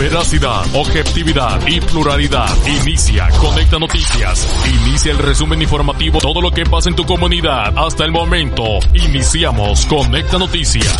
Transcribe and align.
Veracidad, 0.00 0.62
objetividad 0.74 1.60
y 1.66 1.80
pluralidad. 1.80 2.48
Inicia 2.82 3.28
Conecta 3.40 3.78
Noticias. 3.78 4.46
Inicia 4.84 5.12
el 5.12 5.18
resumen 5.18 5.62
informativo. 5.62 6.18
Todo 6.18 6.40
lo 6.40 6.50
que 6.50 6.64
pasa 6.64 6.88
en 6.90 6.96
tu 6.96 7.04
comunidad 7.04 7.72
hasta 7.76 8.04
el 8.04 8.12
momento. 8.12 8.64
Iniciamos 8.94 9.86
Conecta 9.86 10.38
Noticias. 10.38 10.98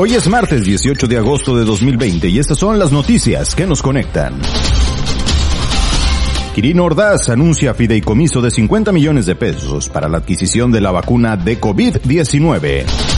Hoy 0.00 0.14
es 0.14 0.28
martes 0.28 0.64
18 0.64 1.06
de 1.06 1.16
agosto 1.16 1.56
de 1.56 1.64
2020 1.64 2.28
y 2.28 2.38
estas 2.38 2.58
son 2.58 2.78
las 2.78 2.92
noticias 2.92 3.54
que 3.54 3.66
nos 3.66 3.82
conectan. 3.82 4.40
Quirino 6.54 6.84
Ordaz 6.84 7.28
anuncia 7.28 7.72
fideicomiso 7.72 8.40
de 8.40 8.50
50 8.50 8.90
millones 8.90 9.26
de 9.26 9.36
pesos 9.36 9.88
para 9.88 10.08
la 10.08 10.18
adquisición 10.18 10.72
de 10.72 10.80
la 10.80 10.90
vacuna 10.90 11.36
de 11.36 11.60
COVID-19. 11.60 13.17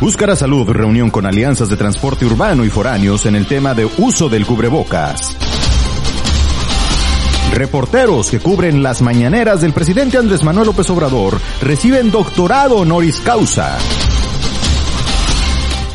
Búscara 0.00 0.34
Salud 0.34 0.66
reunión 0.70 1.10
con 1.10 1.26
alianzas 1.26 1.68
de 1.68 1.76
transporte 1.76 2.24
urbano 2.24 2.64
y 2.64 2.70
foráneos 2.70 3.26
en 3.26 3.36
el 3.36 3.46
tema 3.46 3.74
de 3.74 3.86
uso 3.98 4.30
del 4.30 4.46
cubrebocas. 4.46 5.36
Reporteros 7.52 8.30
que 8.30 8.40
cubren 8.40 8.82
las 8.82 9.02
mañaneras 9.02 9.60
del 9.60 9.74
presidente 9.74 10.16
Andrés 10.16 10.42
Manuel 10.42 10.68
López 10.68 10.88
Obrador 10.88 11.38
reciben 11.60 12.10
doctorado 12.10 12.78
honoris 12.78 13.20
causa. 13.20 13.76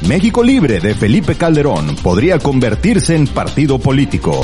México 0.07 0.43
Libre 0.43 0.79
de 0.79 0.93
Felipe 0.93 1.33
Calderón 1.33 1.95
podría 1.95 2.37
convertirse 2.37 3.15
en 3.15 3.25
partido 3.25 3.79
político. 3.79 4.39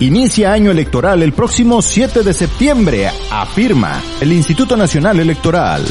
Inicia 0.00 0.52
año 0.52 0.72
electoral 0.72 1.22
el 1.22 1.32
próximo 1.32 1.80
7 1.80 2.24
de 2.24 2.34
septiembre, 2.34 3.08
afirma 3.30 4.02
el 4.20 4.32
Instituto 4.32 4.76
Nacional 4.76 5.20
Electoral. 5.20 5.84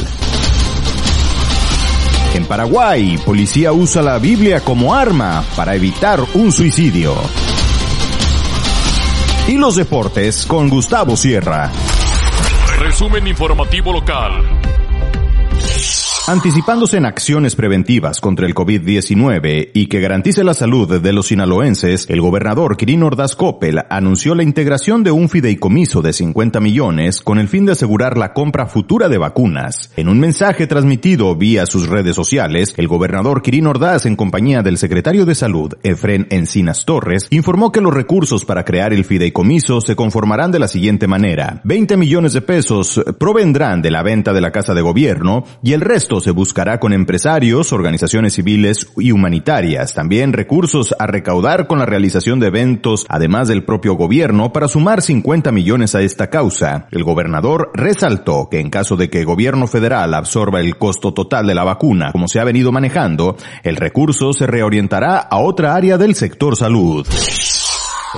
En 2.36 2.44
Paraguay, 2.44 3.16
policía 3.24 3.72
usa 3.72 4.02
la 4.02 4.18
Biblia 4.18 4.60
como 4.60 4.94
arma 4.94 5.42
para 5.56 5.74
evitar 5.74 6.20
un 6.34 6.52
suicidio. 6.52 7.14
Y 9.48 9.56
los 9.56 9.76
deportes 9.76 10.44
con 10.44 10.68
Gustavo 10.68 11.16
Sierra. 11.16 11.72
Resumen 12.78 13.26
informativo 13.26 13.90
local. 13.90 14.85
Anticipándose 16.28 16.96
en 16.96 17.06
acciones 17.06 17.54
preventivas 17.54 18.20
contra 18.20 18.48
el 18.48 18.54
COVID-19 18.54 19.70
y 19.72 19.86
que 19.86 20.00
garantice 20.00 20.42
la 20.42 20.54
salud 20.54 21.00
de 21.00 21.12
los 21.12 21.28
sinaloenses, 21.28 22.10
el 22.10 22.20
gobernador 22.20 22.76
Quirino 22.76 23.06
Ordaz 23.06 23.36
Coppel 23.36 23.78
anunció 23.88 24.34
la 24.34 24.42
integración 24.42 25.04
de 25.04 25.12
un 25.12 25.28
fideicomiso 25.28 26.02
de 26.02 26.12
50 26.12 26.58
millones 26.58 27.20
con 27.20 27.38
el 27.38 27.46
fin 27.46 27.64
de 27.64 27.72
asegurar 27.72 28.18
la 28.18 28.32
compra 28.32 28.66
futura 28.66 29.08
de 29.08 29.18
vacunas. 29.18 29.92
En 29.94 30.08
un 30.08 30.18
mensaje 30.18 30.66
transmitido 30.66 31.36
vía 31.36 31.64
sus 31.64 31.86
redes 31.86 32.16
sociales, 32.16 32.74
el 32.76 32.88
gobernador 32.88 33.40
Quirino 33.40 33.70
Ordaz 33.70 34.04
en 34.04 34.16
compañía 34.16 34.64
del 34.64 34.78
secretario 34.78 35.26
de 35.26 35.36
Salud, 35.36 35.74
Efren 35.84 36.26
Encinas 36.30 36.84
Torres, 36.84 37.28
informó 37.30 37.70
que 37.70 37.80
los 37.80 37.94
recursos 37.94 38.44
para 38.44 38.64
crear 38.64 38.92
el 38.92 39.04
fideicomiso 39.04 39.80
se 39.80 39.94
conformarán 39.94 40.50
de 40.50 40.58
la 40.58 40.66
siguiente 40.66 41.06
manera. 41.06 41.60
20 41.62 41.96
millones 41.96 42.32
de 42.32 42.40
pesos 42.40 43.00
provendrán 43.16 43.80
de 43.80 43.92
la 43.92 44.02
venta 44.02 44.32
de 44.32 44.40
la 44.40 44.50
casa 44.50 44.74
de 44.74 44.82
gobierno 44.82 45.44
y 45.62 45.72
el 45.72 45.82
resto 45.82 46.15
se 46.20 46.30
buscará 46.30 46.80
con 46.80 46.92
empresarios, 46.92 47.72
organizaciones 47.72 48.34
civiles 48.34 48.86
y 48.96 49.12
humanitarias, 49.12 49.94
también 49.94 50.32
recursos 50.32 50.94
a 50.98 51.06
recaudar 51.06 51.66
con 51.66 51.78
la 51.78 51.86
realización 51.86 52.40
de 52.40 52.48
eventos, 52.48 53.06
además 53.08 53.48
del 53.48 53.64
propio 53.64 53.94
gobierno, 53.94 54.52
para 54.52 54.68
sumar 54.68 55.02
50 55.02 55.52
millones 55.52 55.94
a 55.94 56.02
esta 56.02 56.28
causa. 56.28 56.86
El 56.90 57.04
gobernador 57.04 57.70
resaltó 57.74 58.48
que 58.50 58.60
en 58.60 58.70
caso 58.70 58.96
de 58.96 59.10
que 59.10 59.20
el 59.20 59.26
gobierno 59.26 59.66
federal 59.66 60.14
absorba 60.14 60.60
el 60.60 60.76
costo 60.76 61.12
total 61.12 61.46
de 61.46 61.54
la 61.54 61.64
vacuna, 61.64 62.12
como 62.12 62.28
se 62.28 62.40
ha 62.40 62.44
venido 62.44 62.72
manejando, 62.72 63.36
el 63.62 63.76
recurso 63.76 64.32
se 64.32 64.46
reorientará 64.46 65.18
a 65.18 65.38
otra 65.38 65.74
área 65.74 65.98
del 65.98 66.14
sector 66.14 66.56
salud. 66.56 67.06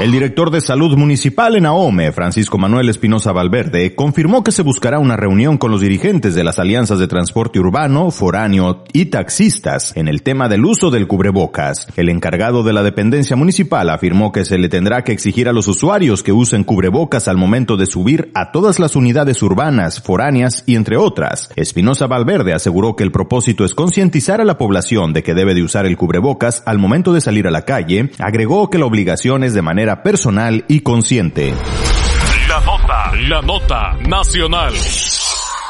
El 0.01 0.13
director 0.13 0.53
de 0.53 0.61
salud 0.61 0.97
municipal 0.97 1.57
en 1.57 1.67
AOME, 1.67 2.13
Francisco 2.13 2.57
Manuel 2.57 2.89
Espinosa 2.89 3.33
Valverde, 3.33 3.97
confirmó 3.97 4.45
que 4.45 4.53
se 4.53 4.63
buscará 4.63 5.01
una 5.01 5.17
reunión 5.17 5.59
con 5.59 5.73
los 5.73 5.81
dirigentes 5.81 6.37
de 6.37 6.45
las 6.45 6.61
alianzas 6.61 7.01
de 7.01 7.09
transporte 7.09 7.59
urbano, 7.59 8.13
foráneo 8.13 8.85
y 8.93 9.07
taxistas 9.07 9.97
en 9.97 10.07
el 10.07 10.23
tema 10.23 10.49
del 10.49 10.65
uso 10.65 10.93
del 10.93 11.09
cubrebocas. 11.09 11.89
El 11.97 12.11
encargado 12.11 12.63
de 12.63 12.75
la 12.75 12.85
dependencia 12.85 13.35
municipal 13.35 13.91
afirmó 13.91 14.31
que 14.31 14.45
se 14.45 14.57
le 14.57 14.69
tendrá 14.69 15.03
que 15.03 15.11
exigir 15.11 15.49
a 15.49 15.53
los 15.53 15.67
usuarios 15.67 16.23
que 16.23 16.31
usen 16.31 16.63
cubrebocas 16.63 17.27
al 17.27 17.37
momento 17.37 17.77
de 17.77 17.87
subir 17.87 18.31
a 18.35 18.53
todas 18.53 18.79
las 18.79 18.95
unidades 18.95 19.43
urbanas, 19.43 20.01
foráneas 20.01 20.63
y 20.65 20.77
entre 20.77 20.97
otras. 20.97 21.51
Espinosa 21.57 22.07
Valverde 22.07 22.55
aseguró 22.55 22.95
que 22.95 23.03
el 23.03 23.11
propósito 23.11 23.65
es 23.65 23.75
concientizar 23.75 24.41
a 24.41 24.45
la 24.45 24.59
población 24.59 25.13
de 25.13 25.25
que 25.25 25.35
debe 25.35 25.57
de 25.57 25.65
usar 25.65 25.87
el 25.87 25.97
cubrebocas 25.97 26.63
al 26.67 26.79
momento 26.79 27.13
de 27.13 27.21
salir 27.21 27.49
a 27.49 27.51
la 27.51 27.65
calle. 27.65 28.13
Agregó 28.21 28.71
que 28.71 28.79
la 28.79 28.87
obligación 28.87 29.43
es 29.43 29.55
de 29.55 29.63
manera 29.63 29.88
personal 29.97 30.65
y 30.69 30.81
consciente. 30.81 31.55
La 32.49 32.61
nota, 32.61 33.13
la 33.29 33.43
nota 33.43 33.97
nacional. 34.09 34.73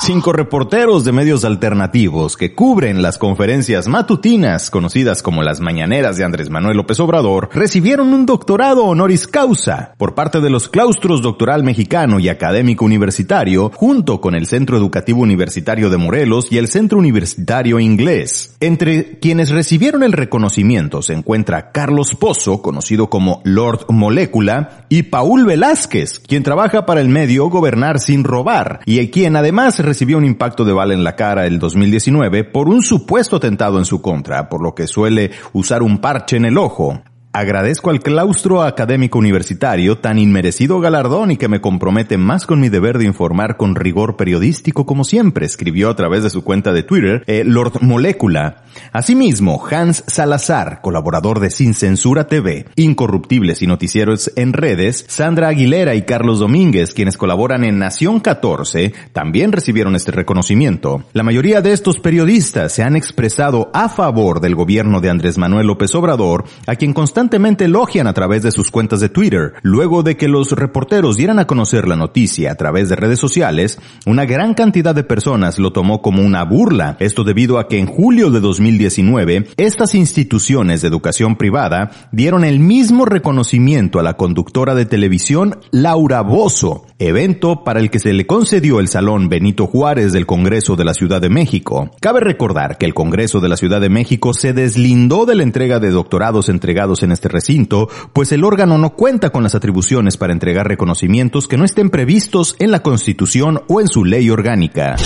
Cinco 0.00 0.32
reporteros 0.32 1.04
de 1.04 1.10
medios 1.10 1.44
alternativos 1.44 2.36
que 2.36 2.54
cubren 2.54 3.02
las 3.02 3.18
conferencias 3.18 3.88
matutinas, 3.88 4.70
conocidas 4.70 5.22
como 5.22 5.42
las 5.42 5.60
mañaneras 5.60 6.16
de 6.16 6.24
Andrés 6.24 6.50
Manuel 6.50 6.76
López 6.76 7.00
Obrador, 7.00 7.50
recibieron 7.52 8.14
un 8.14 8.24
doctorado 8.24 8.84
honoris 8.84 9.26
causa 9.26 9.94
por 9.98 10.14
parte 10.14 10.40
de 10.40 10.50
los 10.50 10.68
claustros 10.68 11.20
doctoral 11.20 11.64
mexicano 11.64 12.20
y 12.20 12.28
académico 12.28 12.84
universitario, 12.84 13.72
junto 13.74 14.20
con 14.20 14.36
el 14.36 14.46
Centro 14.46 14.76
Educativo 14.76 15.20
Universitario 15.20 15.90
de 15.90 15.98
Morelos 15.98 16.46
y 16.50 16.58
el 16.58 16.68
Centro 16.68 16.98
Universitario 16.98 17.80
Inglés. 17.80 18.56
Entre 18.60 19.18
quienes 19.18 19.50
recibieron 19.50 20.04
el 20.04 20.12
reconocimiento 20.12 21.02
se 21.02 21.14
encuentra 21.14 21.72
Carlos 21.72 22.14
Pozo, 22.14 22.62
conocido 22.62 23.10
como 23.10 23.42
Lord 23.44 23.86
Molécula, 23.88 24.86
y 24.88 25.02
Paul 25.02 25.44
Velázquez, 25.44 26.20
quien 26.20 26.44
trabaja 26.44 26.86
para 26.86 27.00
el 27.00 27.08
medio 27.08 27.50
Gobernar 27.50 27.98
sin 27.98 28.24
robar, 28.24 28.80
y 28.86 29.08
quien 29.08 29.36
además 29.36 29.87
recibió 29.88 30.18
un 30.18 30.26
impacto 30.26 30.66
de 30.66 30.74
bala 30.74 30.92
en 30.92 31.02
la 31.02 31.16
cara 31.16 31.46
el 31.46 31.58
2019 31.58 32.44
por 32.44 32.68
un 32.68 32.82
supuesto 32.82 33.36
atentado 33.36 33.78
en 33.78 33.86
su 33.86 34.02
contra, 34.02 34.48
por 34.48 34.62
lo 34.62 34.74
que 34.74 34.86
suele 34.86 35.30
usar 35.54 35.82
un 35.82 35.98
parche 35.98 36.36
en 36.36 36.44
el 36.44 36.58
ojo. 36.58 37.02
Agradezco 37.30 37.90
al 37.90 38.00
claustro 38.00 38.62
académico 38.62 39.18
universitario 39.18 39.98
tan 39.98 40.18
inmerecido 40.18 40.80
galardón 40.80 41.30
y 41.30 41.36
que 41.36 41.46
me 41.46 41.60
compromete 41.60 42.16
más 42.16 42.46
con 42.46 42.58
mi 42.58 42.70
deber 42.70 42.96
de 42.96 43.04
informar 43.04 43.58
con 43.58 43.74
rigor 43.74 44.16
periodístico 44.16 44.86
como 44.86 45.04
siempre, 45.04 45.44
escribió 45.44 45.90
a 45.90 45.94
través 45.94 46.22
de 46.22 46.30
su 46.30 46.42
cuenta 46.42 46.72
de 46.72 46.82
Twitter 46.82 47.24
eh, 47.26 47.44
Lord 47.44 47.82
Molécula. 47.82 48.62
Asimismo, 48.92 49.62
Hans 49.70 50.04
Salazar, 50.06 50.80
colaborador 50.80 51.38
de 51.38 51.50
Sin 51.50 51.74
Censura 51.74 52.28
TV, 52.28 52.64
Incorruptibles 52.76 53.60
y 53.60 53.66
Noticieros 53.66 54.32
en 54.34 54.54
Redes, 54.54 55.04
Sandra 55.08 55.48
Aguilera 55.48 55.94
y 55.94 56.02
Carlos 56.02 56.38
Domínguez, 56.38 56.94
quienes 56.94 57.18
colaboran 57.18 57.62
en 57.62 57.78
Nación 57.78 58.20
14, 58.20 58.94
también 59.12 59.52
recibieron 59.52 59.96
este 59.96 60.12
reconocimiento. 60.12 61.04
La 61.12 61.24
mayoría 61.24 61.60
de 61.60 61.72
estos 61.72 61.98
periodistas 62.00 62.72
se 62.72 62.82
han 62.82 62.96
expresado 62.96 63.70
a 63.74 63.90
favor 63.90 64.40
del 64.40 64.54
gobierno 64.54 65.02
de 65.02 65.10
Andrés 65.10 65.36
Manuel 65.36 65.66
López 65.66 65.94
Obrador, 65.94 66.44
a 66.66 66.74
quien 66.74 66.94
constantemente 66.94 67.17
constantemente 67.18 67.64
elogian 67.64 68.06
a 68.06 68.12
través 68.12 68.44
de 68.44 68.52
sus 68.52 68.70
cuentas 68.70 69.00
de 69.00 69.08
Twitter. 69.08 69.54
Luego 69.62 70.04
de 70.04 70.16
que 70.16 70.28
los 70.28 70.52
reporteros 70.52 71.16
dieran 71.16 71.40
a 71.40 71.48
conocer 71.48 71.88
la 71.88 71.96
noticia 71.96 72.52
a 72.52 72.54
través 72.54 72.88
de 72.88 72.94
redes 72.94 73.18
sociales, 73.18 73.80
una 74.06 74.24
gran 74.24 74.54
cantidad 74.54 74.94
de 74.94 75.02
personas 75.02 75.58
lo 75.58 75.72
tomó 75.72 76.00
como 76.00 76.22
una 76.22 76.44
burla. 76.44 76.96
Esto 77.00 77.24
debido 77.24 77.58
a 77.58 77.66
que 77.66 77.80
en 77.80 77.86
julio 77.86 78.30
de 78.30 78.38
2019, 78.38 79.48
estas 79.56 79.96
instituciones 79.96 80.80
de 80.80 80.86
educación 80.86 81.34
privada 81.34 81.90
dieron 82.12 82.44
el 82.44 82.60
mismo 82.60 83.04
reconocimiento 83.04 83.98
a 83.98 84.04
la 84.04 84.16
conductora 84.16 84.76
de 84.76 84.86
televisión 84.86 85.58
Laura 85.72 86.20
Bozo, 86.20 86.86
evento 87.00 87.64
para 87.64 87.80
el 87.80 87.90
que 87.90 87.98
se 87.98 88.12
le 88.12 88.28
concedió 88.28 88.78
el 88.78 88.86
Salón 88.86 89.28
Benito 89.28 89.66
Juárez 89.66 90.12
del 90.12 90.24
Congreso 90.24 90.76
de 90.76 90.84
la 90.84 90.94
Ciudad 90.94 91.20
de 91.20 91.30
México. 91.30 91.90
Cabe 92.00 92.20
recordar 92.20 92.78
que 92.78 92.86
el 92.86 92.94
Congreso 92.94 93.40
de 93.40 93.48
la 93.48 93.56
Ciudad 93.56 93.80
de 93.80 93.88
México 93.88 94.34
se 94.34 94.52
deslindó 94.52 95.26
de 95.26 95.34
la 95.34 95.42
entrega 95.42 95.80
de 95.80 95.90
doctorados 95.90 96.48
entregados 96.48 97.02
en 97.02 97.07
este 97.12 97.28
recinto, 97.28 97.88
pues 98.12 98.32
el 98.32 98.44
órgano 98.44 98.78
no 98.78 98.90
cuenta 98.90 99.30
con 99.30 99.42
las 99.42 99.54
atribuciones 99.54 100.16
para 100.16 100.32
entregar 100.32 100.68
reconocimientos 100.68 101.48
que 101.48 101.56
no 101.56 101.64
estén 101.64 101.90
previstos 101.90 102.56
en 102.58 102.70
la 102.70 102.82
Constitución 102.82 103.62
o 103.68 103.80
en 103.80 103.88
su 103.88 104.04
ley 104.04 104.30
orgánica. 104.30 104.96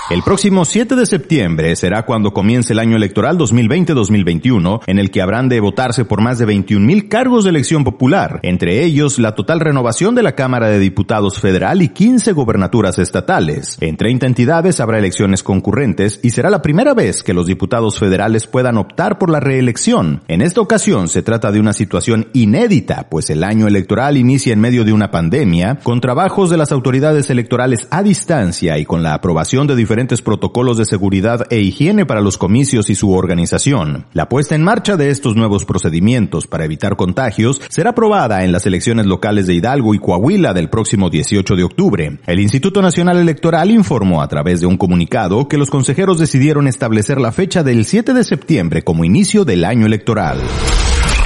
El 0.09 0.24
próximo 0.24 0.63
7 0.63 0.95
de 0.95 1.06
septiembre 1.06 1.75
será 1.75 2.06
cuando 2.06 2.31
comience 2.31 2.71
el 2.71 2.80
año 2.80 2.95
electoral 2.95 3.38
2020-2021, 3.38 4.80
en 4.88 5.00
el 5.00 5.12
que 5.12 5.21
habrán 5.21 5.50
de 5.50 5.59
votarse 5.59 6.06
por 6.06 6.21
más 6.21 6.39
de 6.39 6.45
21 6.45 7.09
cargos 7.09 7.44
de 7.44 7.50
elección 7.50 7.83
popular, 7.83 8.39
entre 8.44 8.86
ellos 8.86 9.19
la 9.19 9.36
total 9.36 9.59
renovación 9.59 10.15
de 10.15 10.24
la 10.24 10.31
Cámara 10.31 10.69
de 10.69 10.80
Diputados 10.80 11.42
Federal 11.42 11.81
y 11.81 11.89
15 11.89 12.31
gobernaturas 12.31 13.00
estatales. 13.00 13.77
En 13.81 13.98
30 13.98 14.27
entidades 14.27 14.80
habrá 14.80 14.98
elecciones 14.98 15.44
concurrentes 15.44 16.21
y 16.24 16.30
será 16.30 16.50
la 16.50 16.62
primera 16.62 16.94
vez 16.94 17.21
que 17.21 17.33
los 17.33 17.45
diputados 17.45 18.00
federales 18.00 18.48
puedan 18.48 18.77
optar 18.77 19.19
por 19.19 19.30
la 19.30 19.42
reelección. 19.42 20.21
En 20.30 20.42
esta 20.42 20.62
ocasión 20.62 21.10
se 21.10 21.21
trata 21.21 21.51
de 21.51 21.60
una 21.60 21.74
situación 21.74 22.30
inédita, 22.31 23.10
pues 23.10 23.30
el 23.30 23.44
año 23.44 23.68
electoral 23.68 24.15
inicia 24.15 24.53
en 24.53 24.62
medio 24.62 24.86
de 24.86 24.94
una 24.94 25.12
pandemia, 25.12 25.80
con 25.83 26.00
trabajos 26.00 26.50
de 26.50 26.56
las 26.56 26.71
autoridades 26.71 27.30
electorales 27.30 27.89
a 27.92 28.03
distancia 28.03 28.77
y 28.77 28.86
con 28.86 29.03
la 29.03 29.13
aprobación 29.13 29.68
de 29.68 29.75
diferentes 29.75 29.96
protocolos 30.21 30.77
de 30.77 30.85
seguridad 30.85 31.47
e 31.49 31.59
higiene 31.59 32.05
para 32.05 32.21
los 32.21 32.38
comicios 32.38 32.89
y 32.89 32.95
su 32.95 33.13
organización. 33.13 34.05
La 34.13 34.29
puesta 34.29 34.53
en 34.53 34.63
marcha 34.63 34.95
de 34.95 35.09
estos 35.09 35.35
nuevos 35.35 35.65
procedimientos 35.65 36.45
para 36.45 36.65
evitar 36.65 36.95
contagios 36.95 37.59
será 37.69 37.89
aprobada 37.89 38.44
en 38.44 38.51
las 38.51 38.67
elecciones 38.67 39.07
locales 39.07 39.47
de 39.47 39.55
Hidalgo 39.55 39.95
y 39.95 39.99
Coahuila 39.99 40.53
del 40.53 40.69
próximo 40.69 41.09
18 41.09 41.55
de 41.55 41.63
octubre. 41.63 42.19
El 42.27 42.39
Instituto 42.39 42.81
Nacional 42.81 43.17
Electoral 43.17 43.71
informó 43.71 44.21
a 44.21 44.27
través 44.27 44.61
de 44.61 44.67
un 44.67 44.77
comunicado 44.77 45.47
que 45.47 45.57
los 45.57 45.71
consejeros 45.71 46.19
decidieron 46.19 46.67
establecer 46.67 47.19
la 47.19 47.31
fecha 47.31 47.63
del 47.63 47.85
7 47.85 48.13
de 48.13 48.23
septiembre 48.23 48.83
como 48.83 49.03
inicio 49.03 49.45
del 49.45 49.65
año 49.65 49.88
electoral. 49.88 50.38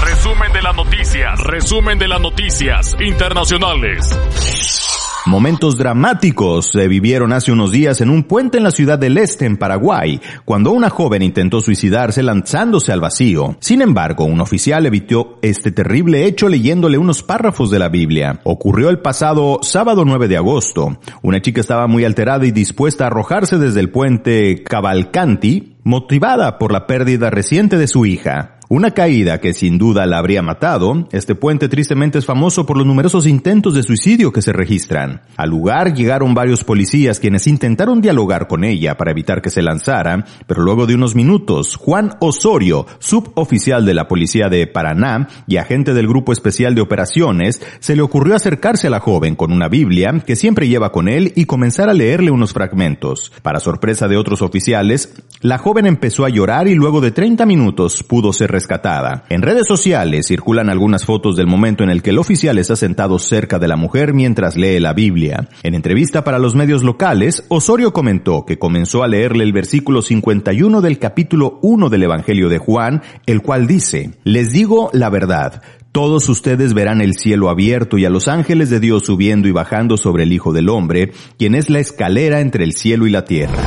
Resumen 0.03 0.53
de 0.53 0.61
las 0.61 0.75
noticias, 0.75 1.39
resumen 1.41 1.99
de 1.99 2.07
las 2.07 2.21
noticias 2.21 2.95
internacionales. 3.01 4.90
Momentos 5.27 5.77
dramáticos 5.77 6.71
se 6.71 6.87
vivieron 6.87 7.31
hace 7.31 7.51
unos 7.51 7.71
días 7.71 8.01
en 8.01 8.09
un 8.09 8.23
puente 8.23 8.57
en 8.57 8.63
la 8.63 8.71
ciudad 8.71 8.97
del 8.97 9.19
Este, 9.19 9.45
en 9.45 9.55
Paraguay, 9.55 10.19
cuando 10.45 10.71
una 10.71 10.89
joven 10.89 11.21
intentó 11.21 11.61
suicidarse 11.61 12.23
lanzándose 12.23 12.91
al 12.91 13.01
vacío. 13.01 13.55
Sin 13.59 13.83
embargo, 13.83 14.25
un 14.25 14.41
oficial 14.41 14.83
evitó 14.87 15.37
este 15.43 15.71
terrible 15.71 16.25
hecho 16.25 16.49
leyéndole 16.49 16.97
unos 16.97 17.21
párrafos 17.21 17.69
de 17.69 17.77
la 17.77 17.89
Biblia. 17.89 18.39
Ocurrió 18.45 18.89
el 18.89 18.99
pasado 18.99 19.59
sábado 19.61 20.05
9 20.05 20.27
de 20.27 20.37
agosto. 20.37 20.97
Una 21.21 21.39
chica 21.39 21.61
estaba 21.61 21.85
muy 21.85 22.03
alterada 22.03 22.47
y 22.47 22.51
dispuesta 22.51 23.03
a 23.03 23.07
arrojarse 23.07 23.59
desde 23.59 23.79
el 23.79 23.91
puente 23.91 24.63
Cavalcanti, 24.63 25.77
motivada 25.83 26.57
por 26.57 26.71
la 26.71 26.87
pérdida 26.87 27.29
reciente 27.29 27.77
de 27.77 27.87
su 27.87 28.07
hija. 28.07 28.57
Una 28.73 28.91
caída 28.91 29.41
que 29.41 29.53
sin 29.53 29.77
duda 29.77 30.05
la 30.05 30.17
habría 30.17 30.41
matado, 30.41 31.05
este 31.11 31.35
puente 31.35 31.67
tristemente 31.67 32.19
es 32.19 32.25
famoso 32.25 32.65
por 32.65 32.77
los 32.77 32.87
numerosos 32.87 33.27
intentos 33.27 33.73
de 33.73 33.83
suicidio 33.83 34.31
que 34.31 34.41
se 34.41 34.53
registran. 34.53 35.23
Al 35.35 35.49
lugar 35.49 35.93
llegaron 35.93 36.33
varios 36.33 36.63
policías 36.63 37.19
quienes 37.19 37.47
intentaron 37.47 37.99
dialogar 37.99 38.47
con 38.47 38.63
ella 38.63 38.95
para 38.95 39.11
evitar 39.11 39.41
que 39.41 39.49
se 39.49 39.61
lanzara, 39.61 40.23
pero 40.47 40.61
luego 40.63 40.87
de 40.87 40.95
unos 40.95 41.15
minutos, 41.15 41.75
Juan 41.75 42.11
Osorio, 42.21 42.85
suboficial 42.99 43.85
de 43.85 43.93
la 43.93 44.07
policía 44.07 44.47
de 44.47 44.65
Paraná 44.67 45.27
y 45.47 45.57
agente 45.57 45.93
del 45.93 46.07
Grupo 46.07 46.31
Especial 46.31 46.73
de 46.73 46.79
Operaciones, 46.79 47.61
se 47.81 47.97
le 47.97 48.01
ocurrió 48.01 48.35
acercarse 48.35 48.87
a 48.87 48.91
la 48.91 49.01
joven 49.01 49.35
con 49.35 49.51
una 49.51 49.67
Biblia 49.67 50.23
que 50.25 50.37
siempre 50.37 50.69
lleva 50.69 50.93
con 50.93 51.09
él 51.09 51.33
y 51.35 51.43
comenzar 51.43 51.89
a 51.89 51.93
leerle 51.93 52.31
unos 52.31 52.53
fragmentos. 52.53 53.33
Para 53.41 53.59
sorpresa 53.59 54.07
de 54.07 54.15
otros 54.15 54.41
oficiales, 54.41 55.13
la 55.41 55.57
joven 55.57 55.87
empezó 55.87 56.23
a 56.23 56.29
llorar 56.29 56.67
y 56.67 56.75
luego 56.75 57.01
de 57.01 57.09
30 57.09 57.47
minutos 57.47 58.03
pudo 58.03 58.31
ser 58.31 58.51
rescatada. 58.51 59.23
En 59.29 59.41
redes 59.41 59.67
sociales 59.67 60.27
circulan 60.27 60.69
algunas 60.69 61.03
fotos 61.03 61.35
del 61.35 61.47
momento 61.47 61.83
en 61.83 61.89
el 61.89 62.03
que 62.03 62.11
el 62.11 62.19
oficial 62.19 62.59
está 62.59 62.75
sentado 62.75 63.17
cerca 63.17 63.57
de 63.57 63.67
la 63.67 63.75
mujer 63.75 64.13
mientras 64.13 64.55
lee 64.55 64.79
la 64.79 64.93
Biblia. 64.93 65.49
En 65.63 65.73
entrevista 65.73 66.23
para 66.23 66.37
los 66.37 66.53
medios 66.53 66.83
locales, 66.83 67.43
Osorio 67.49 67.91
comentó 67.91 68.45
que 68.45 68.59
comenzó 68.59 69.01
a 69.01 69.07
leerle 69.07 69.43
el 69.43 69.51
versículo 69.51 70.03
51 70.03 70.79
del 70.79 70.99
capítulo 70.99 71.57
1 71.63 71.89
del 71.89 72.03
Evangelio 72.03 72.47
de 72.47 72.59
Juan, 72.59 73.01
el 73.25 73.41
cual 73.41 73.65
dice, 73.65 74.11
Les 74.23 74.51
digo 74.51 74.91
la 74.93 75.09
verdad, 75.09 75.63
todos 75.91 76.29
ustedes 76.29 76.75
verán 76.75 77.01
el 77.01 77.15
cielo 77.15 77.49
abierto 77.49 77.97
y 77.97 78.05
a 78.05 78.11
los 78.11 78.27
ángeles 78.27 78.69
de 78.69 78.79
Dios 78.79 79.05
subiendo 79.05 79.47
y 79.47 79.51
bajando 79.51 79.97
sobre 79.97 80.23
el 80.23 80.33
Hijo 80.33 80.53
del 80.53 80.69
Hombre, 80.69 81.13
quien 81.39 81.55
es 81.55 81.71
la 81.71 81.79
escalera 81.79 82.41
entre 82.41 82.63
el 82.63 82.73
cielo 82.73 83.07
y 83.07 83.09
la 83.09 83.25
tierra. 83.25 83.57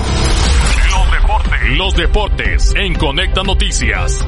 Los 1.77 1.97
deportes, 1.97 2.73
en 2.77 2.95
Conecta 2.95 3.43
Noticias. 3.43 4.25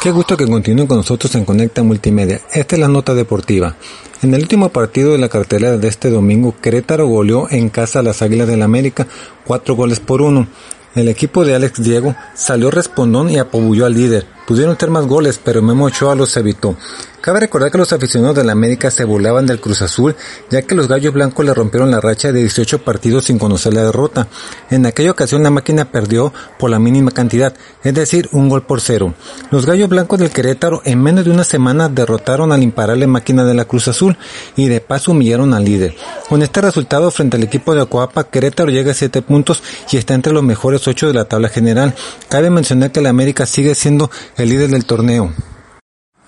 Qué 0.00 0.12
gusto 0.12 0.36
que 0.36 0.46
continúen 0.46 0.86
con 0.86 0.98
nosotros 0.98 1.34
en 1.34 1.44
Conecta 1.44 1.82
Multimedia. 1.82 2.40
Esta 2.52 2.76
es 2.76 2.80
la 2.80 2.86
nota 2.86 3.12
deportiva. 3.12 3.74
En 4.22 4.32
el 4.34 4.42
último 4.42 4.68
partido 4.68 5.10
de 5.10 5.18
la 5.18 5.28
cartelera 5.28 5.76
de 5.76 5.88
este 5.88 6.10
domingo, 6.10 6.54
Querétaro 6.62 7.08
goleó 7.08 7.50
en 7.50 7.70
casa 7.70 7.98
a 7.98 8.02
las 8.04 8.22
Águilas 8.22 8.46
del 8.46 8.60
la 8.60 8.66
América, 8.66 9.08
cuatro 9.44 9.74
goles 9.74 9.98
por 9.98 10.22
uno. 10.22 10.46
El 10.94 11.08
equipo 11.08 11.44
de 11.44 11.56
Alex 11.56 11.82
Diego 11.82 12.14
salió 12.34 12.70
respondón 12.70 13.28
y 13.30 13.38
apobulló 13.38 13.86
al 13.86 13.94
líder, 13.94 14.28
Pudieron 14.46 14.78
ser 14.78 14.90
más 14.90 15.06
goles, 15.06 15.40
pero 15.42 15.62
Memo 15.62 15.86
Ochoa 15.86 16.14
los 16.14 16.36
evitó. 16.36 16.76
Cabe 17.24 17.40
recordar 17.40 17.70
que 17.70 17.78
los 17.78 17.90
aficionados 17.90 18.36
de 18.36 18.44
la 18.44 18.52
América 18.52 18.90
se 18.90 19.04
burlaban 19.04 19.46
del 19.46 19.58
Cruz 19.58 19.80
Azul, 19.80 20.14
ya 20.50 20.60
que 20.60 20.74
los 20.74 20.88
Gallos 20.88 21.14
Blancos 21.14 21.46
le 21.46 21.54
rompieron 21.54 21.90
la 21.90 21.98
racha 21.98 22.30
de 22.32 22.40
18 22.40 22.84
partidos 22.84 23.24
sin 23.24 23.38
conocer 23.38 23.72
la 23.72 23.82
derrota. 23.82 24.28
En 24.70 24.84
aquella 24.84 25.12
ocasión 25.12 25.42
la 25.42 25.48
máquina 25.48 25.90
perdió 25.90 26.34
por 26.58 26.68
la 26.68 26.78
mínima 26.78 27.12
cantidad, 27.12 27.54
es 27.82 27.94
decir, 27.94 28.28
un 28.32 28.50
gol 28.50 28.66
por 28.66 28.82
cero. 28.82 29.14
Los 29.50 29.64
Gallos 29.64 29.88
Blancos 29.88 30.18
del 30.18 30.28
Querétaro 30.28 30.82
en 30.84 31.02
menos 31.02 31.24
de 31.24 31.30
una 31.30 31.44
semana 31.44 31.88
derrotaron 31.88 32.52
al 32.52 32.62
imparable 32.62 33.06
máquina 33.06 33.44
de 33.44 33.54
la 33.54 33.64
Cruz 33.64 33.88
Azul 33.88 34.18
y 34.54 34.68
de 34.68 34.82
paso 34.82 35.12
humillaron 35.12 35.54
al 35.54 35.64
líder. 35.64 35.96
Con 36.28 36.42
este 36.42 36.60
resultado 36.60 37.10
frente 37.10 37.38
al 37.38 37.42
equipo 37.42 37.74
de 37.74 37.80
Acuapa, 37.80 38.24
Querétaro 38.24 38.70
llega 38.70 38.90
a 38.90 38.94
7 38.94 39.22
puntos 39.22 39.62
y 39.90 39.96
está 39.96 40.12
entre 40.12 40.34
los 40.34 40.42
mejores 40.42 40.86
8 40.86 41.06
de 41.06 41.14
la 41.14 41.24
tabla 41.24 41.48
general. 41.48 41.94
Cabe 42.28 42.50
mencionar 42.50 42.92
que 42.92 43.00
la 43.00 43.08
América 43.08 43.46
sigue 43.46 43.74
siendo 43.74 44.10
el 44.36 44.48
líder 44.48 44.70
del 44.70 44.84
torneo. 44.84 45.32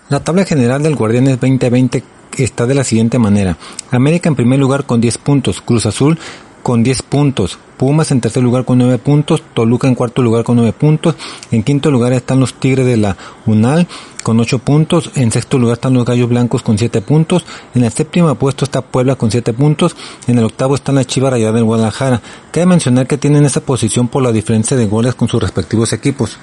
La 0.08 0.20
tabla 0.20 0.44
general 0.44 0.82
del 0.82 0.94
Guardianes 0.94 1.40
2020 1.40 2.04
está 2.38 2.66
de 2.66 2.74
la 2.74 2.84
siguiente 2.84 3.18
manera. 3.18 3.56
América 3.90 4.28
en 4.28 4.36
primer 4.36 4.58
lugar 4.58 4.84
con 4.84 5.00
10 5.00 5.18
puntos, 5.18 5.60
Cruz 5.60 5.86
Azul 5.86 6.18
con 6.62 6.82
10 6.82 7.02
puntos, 7.02 7.58
Pumas 7.76 8.10
en 8.10 8.20
tercer 8.20 8.42
lugar 8.42 8.64
con 8.64 8.78
9 8.78 8.98
puntos, 8.98 9.42
Toluca 9.54 9.86
en 9.86 9.94
cuarto 9.94 10.22
lugar 10.22 10.44
con 10.44 10.56
9 10.56 10.72
puntos, 10.72 11.14
en 11.50 11.62
quinto 11.62 11.90
lugar 11.90 12.12
están 12.12 12.40
los 12.40 12.54
Tigres 12.54 12.86
de 12.86 12.96
la 12.96 13.16
UNAL 13.46 13.86
con 14.22 14.40
8 14.40 14.58
puntos, 14.60 15.10
en 15.14 15.30
sexto 15.30 15.58
lugar 15.58 15.74
están 15.74 15.94
los 15.94 16.04
Gallos 16.04 16.28
Blancos 16.28 16.62
con 16.62 16.78
7 16.78 17.02
puntos, 17.02 17.44
en 17.74 17.84
el 17.84 17.92
séptimo 17.92 18.34
puesto 18.34 18.64
está 18.64 18.80
Puebla 18.80 19.14
con 19.14 19.30
7 19.30 19.52
puntos, 19.52 19.94
en 20.26 20.38
el 20.38 20.44
octavo 20.44 20.74
están 20.74 20.96
las 20.96 21.06
Chivas 21.06 21.32
Rayadas 21.32 21.54
del 21.54 21.64
Guadalajara. 21.64 22.20
Cabe 22.50 22.66
mencionar 22.66 23.06
que 23.06 23.18
tienen 23.18 23.44
esa 23.44 23.60
posición 23.60 24.08
por 24.08 24.22
la 24.22 24.32
diferencia 24.32 24.76
de 24.76 24.86
goles 24.86 25.14
con 25.14 25.28
sus 25.28 25.40
respectivos 25.40 25.92
equipos. 25.92 26.38